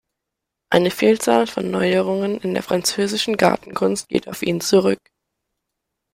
[0.71, 4.97] Eine Vielzahl von Neuerungen in der französischen Gartenkunst geht auf ihn zurück.